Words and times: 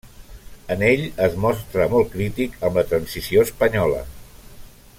En 0.75 0.83
ell 0.87 1.03
es 1.25 1.35
mostra 1.43 1.87
molt 1.91 2.09
crític 2.15 2.57
amb 2.71 2.81
la 2.81 2.85
transició 2.95 3.45
espanyola. 3.49 4.01